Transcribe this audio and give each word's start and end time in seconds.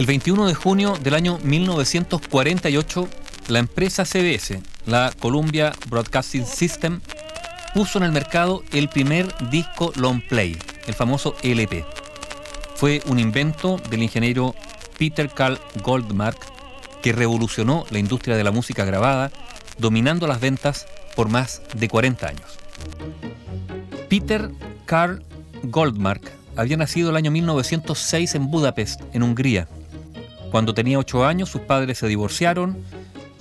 El 0.00 0.06
21 0.06 0.46
de 0.46 0.54
junio 0.54 0.96
del 1.02 1.12
año 1.12 1.38
1948, 1.42 3.06
la 3.48 3.58
empresa 3.58 4.06
CBS, 4.06 4.62
la 4.86 5.12
Columbia 5.20 5.74
Broadcasting 5.90 6.46
System, 6.46 7.02
puso 7.74 7.98
en 7.98 8.04
el 8.04 8.12
mercado 8.12 8.62
el 8.72 8.88
primer 8.88 9.26
disco 9.50 9.92
long 9.96 10.22
play, 10.26 10.56
el 10.86 10.94
famoso 10.94 11.36
LP. 11.42 11.84
Fue 12.76 13.02
un 13.08 13.18
invento 13.18 13.76
del 13.90 14.02
ingeniero 14.02 14.54
Peter 14.98 15.28
Carl 15.28 15.58
Goldmark 15.82 16.46
que 17.02 17.12
revolucionó 17.12 17.84
la 17.90 17.98
industria 17.98 18.38
de 18.38 18.44
la 18.44 18.52
música 18.52 18.86
grabada, 18.86 19.30
dominando 19.76 20.26
las 20.26 20.40
ventas 20.40 20.86
por 21.14 21.28
más 21.28 21.60
de 21.74 21.90
40 21.90 22.26
años. 22.26 22.58
Peter 24.08 24.50
Carl 24.86 25.22
Goldmark 25.62 26.22
había 26.56 26.78
nacido 26.78 27.10
el 27.10 27.16
año 27.16 27.30
1906 27.30 28.34
en 28.34 28.50
Budapest, 28.50 29.02
en 29.12 29.24
Hungría. 29.24 29.68
Cuando 30.50 30.74
tenía 30.74 30.98
8 30.98 31.24
años 31.24 31.48
sus 31.48 31.62
padres 31.62 31.98
se 31.98 32.08
divorciaron, 32.08 32.82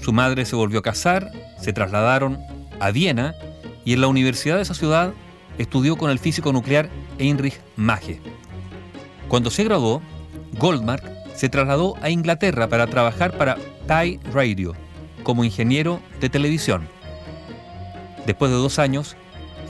su 0.00 0.12
madre 0.12 0.44
se 0.44 0.56
volvió 0.56 0.80
a 0.80 0.82
casar, 0.82 1.30
se 1.60 1.72
trasladaron 1.72 2.38
a 2.80 2.90
Viena 2.90 3.34
y 3.84 3.92
en 3.92 4.00
la 4.00 4.08
universidad 4.08 4.56
de 4.56 4.62
esa 4.62 4.74
ciudad 4.74 5.12
estudió 5.58 5.96
con 5.96 6.10
el 6.10 6.18
físico 6.18 6.52
nuclear 6.52 6.90
Heinrich 7.18 7.60
Mage. 7.76 8.20
Cuando 9.28 9.50
se 9.50 9.64
graduó, 9.64 10.02
Goldmark 10.58 11.04
se 11.34 11.48
trasladó 11.48 11.94
a 12.02 12.10
Inglaterra 12.10 12.68
para 12.68 12.86
trabajar 12.86 13.36
para 13.36 13.56
Thai 13.86 14.18
Radio 14.32 14.74
como 15.22 15.44
ingeniero 15.44 16.00
de 16.20 16.28
televisión. 16.28 16.88
Después 18.26 18.50
de 18.50 18.56
dos 18.56 18.78
años, 18.78 19.16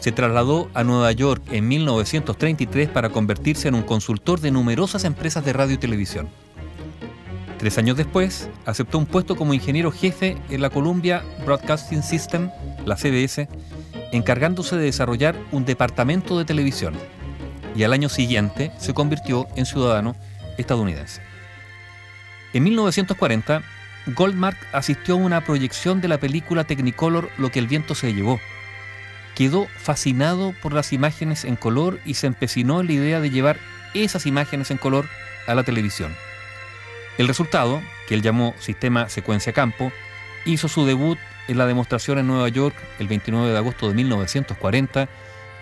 se 0.01 0.13
trasladó 0.13 0.69
a 0.75 0.85
Nueva 0.85 1.13
York 1.13 1.43
en 1.51 1.69
1933 1.69 2.89
para 2.89 3.11
convertirse 3.11 3.69
en 3.69 3.75
un 3.75 3.83
consultor 3.83 4.41
de 4.41 4.51
numerosas 4.51 5.05
empresas 5.05 5.45
de 5.45 5.53
radio 5.53 5.75
y 5.75 5.79
televisión. 5.79 6.29
Tres 7.67 7.79
años 7.79 7.97
después, 7.97 8.49
aceptó 8.65 8.97
un 8.97 9.07
puesto 9.07 9.35
como 9.35 9.53
ingeniero 9.53 9.91
jefe 9.91 10.37
en 10.51 10.63
la 10.63 10.71
Columbia 10.71 11.25
Broadcasting 11.45 12.05
System, 12.05 12.49
la 12.85 12.97
CBS, 12.97 13.49
encargándose 14.13 14.77
de 14.77 14.85
desarrollar 14.85 15.35
un 15.51 15.65
departamento 15.65 16.39
de 16.39 16.45
televisión. 16.45 16.95
Y 17.75 17.83
al 17.83 17.93
año 17.93 18.09
siguiente 18.09 18.71
se 18.79 18.95
convirtió 18.95 19.49
en 19.57 19.67
ciudadano 19.67 20.15
estadounidense. 20.59 21.23
En 22.53 22.63
1940, 22.63 23.63
Goldmark 24.15 24.59
asistió 24.73 25.15
a 25.15 25.19
una 25.19 25.41
proyección 25.41 26.01
de 26.01 26.07
la 26.07 26.19
película 26.19 26.63
Technicolor 26.63 27.31
Lo 27.37 27.51
que 27.51 27.59
el 27.59 27.67
viento 27.67 27.97
se 27.97 28.15
llevó. 28.15 28.39
Quedó 29.35 29.67
fascinado 29.77 30.55
por 30.63 30.73
las 30.73 30.93
imágenes 30.93 31.45
en 31.45 31.57
color 31.57 31.99
y 32.05 32.15
se 32.15 32.29
empecinó 32.29 32.81
en 32.81 32.87
la 32.87 32.93
idea 32.93 33.21
de 33.21 33.31
llevar 33.31 33.59
esas 33.93 34.25
imágenes 34.25 34.71
en 34.71 34.79
color 34.79 35.09
a 35.49 35.57
la 35.57 35.65
televisión. 35.65 36.15
El 37.19 37.29
resultado, 37.29 37.81
que 38.09 38.15
él 38.15 38.23
llamó 38.23 38.55
Sistema 38.59 39.09
Secuencia 39.09 39.53
Campo, 39.53 39.91
hizo 40.45 40.69
su 40.69 40.85
debut 40.85 41.19
en 41.49 41.59
la 41.59 41.67
demostración 41.67 42.19
en 42.19 42.27
Nueva 42.27 42.49
York 42.49 42.77
el 42.99 43.09
29 43.09 43.51
de 43.51 43.57
agosto 43.57 43.89
de 43.89 43.95
1940 43.95 45.09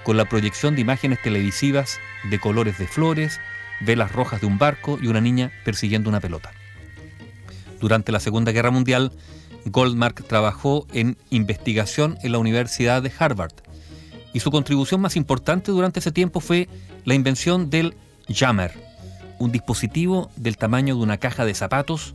con 0.03 0.17
la 0.17 0.25
proyección 0.27 0.75
de 0.75 0.81
imágenes 0.81 1.23
televisivas 1.23 1.99
de 2.31 2.39
colores 2.39 2.79
de 2.79 2.87
flores, 2.87 3.41
velas 3.81 4.13
rojas 4.13 4.41
de 4.41 4.47
un 4.47 4.59
barco 4.59 4.99
y 5.01 5.07
una 5.07 5.21
niña 5.21 5.53
persiguiendo 5.65 6.11
una 6.11 6.21
pelota. 6.21 6.53
Durante 7.81 8.13
la 8.13 8.21
Segunda 8.21 8.53
Guerra 8.53 8.71
Mundial, 8.71 9.13
Goldmark 9.67 10.27
trabajó 10.27 10.87
en 10.93 11.17
investigación 11.31 12.19
en 12.23 12.33
la 12.33 12.39
Universidad 12.39 13.03
de 13.03 13.13
Harvard 13.19 13.55
y 14.33 14.41
su 14.41 14.51
contribución 14.51 15.01
más 15.01 15.17
importante 15.17 15.71
durante 15.71 16.01
ese 16.01 16.13
tiempo 16.13 16.41
fue 16.41 16.69
la 17.05 17.15
invención 17.15 17.71
del 17.71 17.95
jammer, 18.29 18.73
un 19.39 19.53
dispositivo 19.53 20.31
del 20.37 20.57
tamaño 20.57 20.97
de 20.97 21.03
una 21.03 21.19
caja 21.19 21.45
de 21.45 21.55
zapatos 21.55 22.15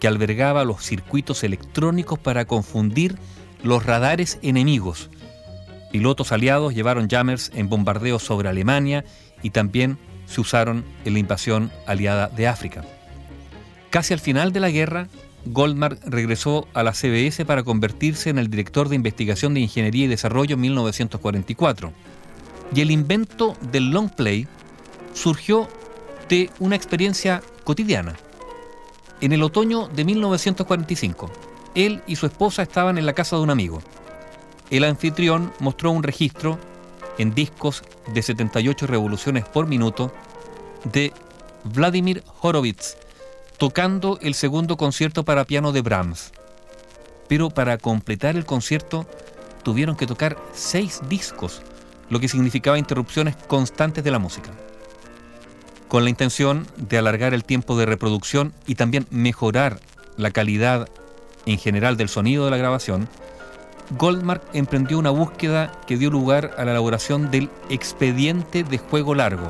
que 0.00 0.08
albergaba 0.08 0.64
los 0.64 0.82
circuitos 0.82 1.44
electrónicos 1.44 2.18
para 2.18 2.44
confundir 2.44 3.18
los 3.62 3.84
radares 3.84 4.38
enemigos. 4.42 5.10
Pilotos 5.90 6.32
aliados 6.32 6.74
llevaron 6.74 7.08
jammers 7.08 7.50
en 7.54 7.68
bombardeos 7.68 8.22
sobre 8.22 8.48
Alemania 8.48 9.04
y 9.42 9.50
también 9.50 9.98
se 10.26 10.40
usaron 10.40 10.84
en 11.04 11.14
la 11.14 11.18
invasión 11.18 11.70
aliada 11.86 12.28
de 12.28 12.46
África. 12.46 12.84
Casi 13.90 14.12
al 14.12 14.20
final 14.20 14.52
de 14.52 14.60
la 14.60 14.70
guerra, 14.70 15.08
Goldmark 15.46 16.00
regresó 16.04 16.68
a 16.74 16.82
la 16.82 16.92
CBS 16.92 17.44
para 17.46 17.62
convertirse 17.62 18.28
en 18.28 18.38
el 18.38 18.50
director 18.50 18.88
de 18.88 18.96
investigación 18.96 19.54
de 19.54 19.60
ingeniería 19.60 20.04
y 20.04 20.08
desarrollo 20.08 20.54
en 20.54 20.60
1944. 20.60 21.92
Y 22.74 22.82
el 22.82 22.90
invento 22.90 23.56
del 23.72 23.90
long 23.90 24.10
play 24.10 24.46
surgió 25.14 25.68
de 26.28 26.50
una 26.58 26.76
experiencia 26.76 27.42
cotidiana. 27.64 28.16
En 29.20 29.32
el 29.32 29.42
otoño 29.42 29.88
de 29.88 30.04
1945, 30.04 31.30
él 31.74 32.02
y 32.06 32.16
su 32.16 32.26
esposa 32.26 32.62
estaban 32.62 32.98
en 32.98 33.06
la 33.06 33.12
casa 33.12 33.36
de 33.36 33.42
un 33.42 33.50
amigo. 33.50 33.82
El 34.70 34.84
anfitrión 34.84 35.52
mostró 35.58 35.90
un 35.90 36.02
registro 36.02 36.58
en 37.18 37.34
discos 37.34 37.82
de 38.12 38.22
78 38.22 38.86
revoluciones 38.86 39.44
por 39.44 39.66
minuto 39.66 40.12
de 40.84 41.12
Vladimir 41.64 42.22
Horowitz, 42.40 42.96
tocando 43.56 44.18
el 44.22 44.34
segundo 44.34 44.76
concierto 44.76 45.24
para 45.24 45.44
piano 45.44 45.72
de 45.72 45.82
Brahms. 45.82 46.32
Pero 47.28 47.50
para 47.50 47.76
completar 47.78 48.36
el 48.36 48.44
concierto 48.44 49.06
tuvieron 49.62 49.96
que 49.96 50.06
tocar 50.06 50.38
seis 50.52 51.00
discos, 51.08 51.62
lo 52.08 52.20
que 52.20 52.28
significaba 52.28 52.78
interrupciones 52.78 53.36
constantes 53.36 54.04
de 54.04 54.10
la 54.10 54.18
música. 54.18 54.50
Con 55.88 56.04
la 56.04 56.10
intención 56.10 56.66
de 56.76 56.98
alargar 56.98 57.32
el 57.32 57.44
tiempo 57.44 57.78
de 57.78 57.86
reproducción 57.86 58.52
y 58.66 58.74
también 58.74 59.06
mejorar 59.10 59.80
la 60.18 60.30
calidad 60.30 60.88
en 61.46 61.58
general 61.58 61.96
del 61.96 62.10
sonido 62.10 62.44
de 62.44 62.50
la 62.50 62.58
grabación, 62.58 63.08
Goldmark 63.96 64.42
emprendió 64.52 64.98
una 64.98 65.08
búsqueda 65.08 65.72
que 65.86 65.96
dio 65.96 66.10
lugar 66.10 66.54
a 66.58 66.64
la 66.66 66.72
elaboración 66.72 67.30
del 67.30 67.48
expediente 67.70 68.64
de 68.64 68.76
juego 68.76 69.14
largo, 69.14 69.48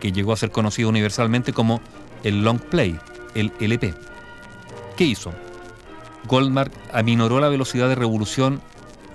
que 0.00 0.12
llegó 0.12 0.32
a 0.32 0.36
ser 0.36 0.52
conocido 0.52 0.88
universalmente 0.88 1.52
como 1.52 1.80
el 2.22 2.44
long 2.44 2.60
play, 2.60 2.96
el 3.34 3.52
LP. 3.58 3.94
¿Qué 4.96 5.04
hizo? 5.04 5.32
Goldmark 6.28 6.72
aminoró 6.92 7.40
la 7.40 7.48
velocidad 7.48 7.88
de 7.88 7.96
revolución 7.96 8.60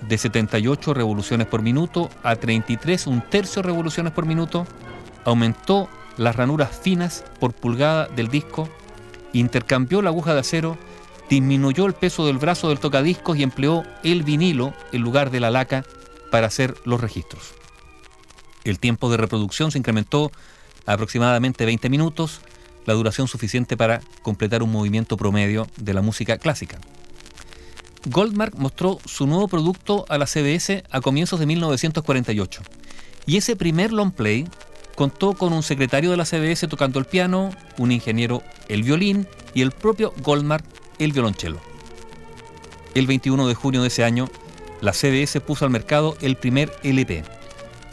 de 0.02 0.18
78 0.18 0.94
revoluciones 0.94 1.48
por 1.48 1.62
minuto 1.62 2.10
a 2.22 2.36
33, 2.36 3.08
un 3.08 3.22
tercio 3.22 3.62
revoluciones 3.62 4.12
por 4.12 4.26
minuto, 4.26 4.68
aumentó 5.24 5.88
las 6.18 6.36
ranuras 6.36 6.78
finas 6.78 7.24
por 7.40 7.54
pulgada 7.54 8.08
del 8.08 8.28
disco, 8.28 8.70
intercambió 9.34 10.02
la 10.02 10.10
aguja 10.10 10.34
de 10.34 10.40
acero, 10.40 10.78
disminuyó 11.30 11.86
el 11.86 11.94
peso 11.94 12.26
del 12.26 12.38
brazo 12.38 12.70
del 12.70 12.80
tocadiscos 12.80 13.38
y 13.38 13.44
empleó 13.44 13.84
el 14.04 14.24
vinilo 14.24 14.74
en 14.92 15.02
lugar 15.02 15.32
de 15.32 15.40
la 15.40 15.52
laca 15.52 15.86
para 16.32 16.48
hacer 16.48 16.76
los 16.86 17.02
registros. 17.02 17.54
El 18.64 18.80
tiempo 18.80 19.10
de 19.10 19.18
reproducción 19.18 19.72
se 19.72 19.78
incrementó 19.78 20.32
a 20.86 20.94
aproximadamente 20.94 21.66
20 21.66 21.90
minutos, 21.90 22.42
la 22.86 22.94
duración 22.94 23.28
suficiente 23.28 23.76
para 23.76 24.02
completar 24.22 24.64
un 24.64 24.72
movimiento 24.72 25.18
promedio 25.18 25.68
de 25.78 25.94
la 25.94 26.02
música 26.02 26.38
clásica. 26.38 26.80
Goldmark 28.06 28.56
mostró 28.56 29.00
su 29.06 29.28
nuevo 29.28 29.48
producto 29.50 30.06
a 30.08 30.18
la 30.18 30.26
CBS 30.26 30.84
a 30.90 31.02
comienzos 31.02 31.40
de 31.40 31.46
1948 31.46 32.62
y 33.26 33.36
ese 33.36 33.58
primer 33.58 33.92
long 33.92 34.12
play 34.14 34.48
contó 34.98 35.36
con 35.36 35.54
un 35.54 35.62
secretario 35.62 36.10
de 36.10 36.18
la 36.18 36.26
CBS 36.26 36.68
tocando 36.68 36.98
el 36.98 37.06
piano, 37.06 37.52
un 37.78 37.92
ingeniero 37.92 38.42
el 38.68 38.82
violín 38.82 39.28
y 39.54 39.62
el 39.62 39.70
propio 39.70 40.12
Goldmark 40.24 40.66
el 40.98 41.14
violonchelo. 41.14 41.60
El 42.96 43.06
21 43.06 43.48
de 43.48 43.54
junio 43.54 43.84
de 43.84 43.90
ese 43.90 44.04
año, 44.04 44.28
la 44.82 44.94
CBS 44.94 45.40
puso 45.40 45.66
al 45.66 45.72
mercado 45.72 46.18
el 46.22 46.36
primer 46.36 46.74
LP. 46.82 47.24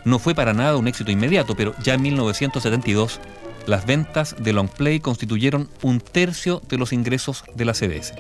No 0.07 0.19
fue 0.19 0.35
para 0.35 0.55
nada 0.55 0.79
un 0.79 0.89
éxito 0.89 1.11
inmediato, 1.11 1.55
pero 1.55 1.75
ya 1.83 1.93
en 1.93 2.01
1972 2.01 3.21
las 3.67 3.85
ventas 3.85 4.35
de 4.39 4.55
long 4.55 4.71
play 4.71 4.99
constituyeron 4.99 5.69
un 5.83 6.01
tercio 6.01 6.63
de 6.71 6.79
los 6.79 6.95
ingresos 6.95 7.45
de 7.55 7.67
la 7.67 7.75
CBS. 7.75 8.15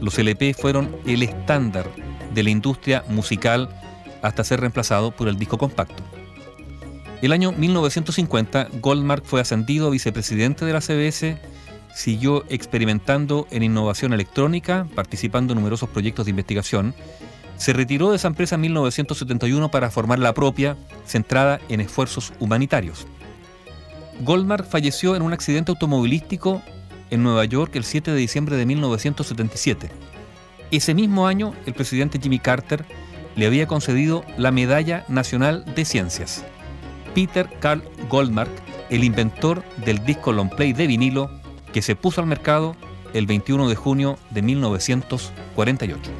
Los 0.00 0.18
LP 0.18 0.54
fueron 0.54 0.96
el 1.04 1.22
estándar 1.22 1.90
de 2.32 2.42
la 2.44 2.50
industria 2.50 3.04
musical 3.08 3.68
hasta 4.22 4.42
ser 4.42 4.60
reemplazado 4.60 5.10
por 5.10 5.28
el 5.28 5.38
disco 5.38 5.58
compacto. 5.58 6.02
El 7.24 7.32
año 7.32 7.52
1950, 7.52 8.68
Goldmark 8.82 9.24
fue 9.24 9.40
ascendido 9.40 9.86
a 9.86 9.90
vicepresidente 9.90 10.66
de 10.66 10.74
la 10.74 10.82
CBS, 10.82 11.38
siguió 11.94 12.44
experimentando 12.50 13.46
en 13.50 13.62
innovación 13.62 14.12
electrónica, 14.12 14.86
participando 14.94 15.54
en 15.54 15.58
numerosos 15.58 15.88
proyectos 15.88 16.26
de 16.26 16.32
investigación. 16.32 16.94
Se 17.56 17.72
retiró 17.72 18.10
de 18.10 18.16
esa 18.16 18.28
empresa 18.28 18.56
en 18.56 18.60
1971 18.60 19.70
para 19.70 19.90
formar 19.90 20.18
la 20.18 20.34
propia, 20.34 20.76
centrada 21.06 21.62
en 21.70 21.80
esfuerzos 21.80 22.34
humanitarios. 22.40 23.06
Goldmark 24.20 24.68
falleció 24.68 25.16
en 25.16 25.22
un 25.22 25.32
accidente 25.32 25.70
automovilístico 25.70 26.60
en 27.08 27.22
Nueva 27.22 27.46
York 27.46 27.74
el 27.76 27.84
7 27.84 28.10
de 28.10 28.18
diciembre 28.18 28.56
de 28.56 28.66
1977. 28.66 29.90
Ese 30.70 30.92
mismo 30.92 31.26
año, 31.26 31.54
el 31.64 31.72
presidente 31.72 32.20
Jimmy 32.22 32.38
Carter 32.38 32.84
le 33.34 33.46
había 33.46 33.66
concedido 33.66 34.26
la 34.36 34.50
Medalla 34.50 35.06
Nacional 35.08 35.64
de 35.74 35.86
Ciencias. 35.86 36.44
Peter 37.14 37.48
Carl 37.60 37.82
Goldmark, 38.08 38.50
el 38.90 39.04
inventor 39.04 39.64
del 39.84 40.04
disco 40.04 40.32
long 40.32 40.50
play 40.50 40.72
de 40.72 40.86
vinilo 40.86 41.30
que 41.72 41.82
se 41.82 41.96
puso 41.96 42.20
al 42.20 42.26
mercado 42.26 42.76
el 43.12 43.26
21 43.26 43.68
de 43.68 43.76
junio 43.76 44.18
de 44.30 44.42
1948. 44.42 46.10